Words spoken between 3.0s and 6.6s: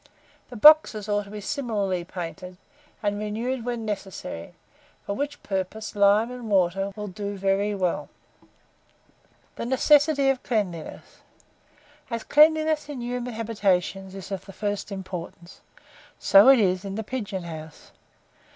and renewed when necessary, for which purpose lime and